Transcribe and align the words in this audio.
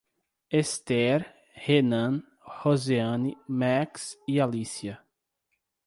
Esther, 0.49 1.27
Renan, 1.53 2.23
Roseane, 2.43 3.37
Max 3.47 4.17
e 4.27 4.41
Alícia 4.41 4.99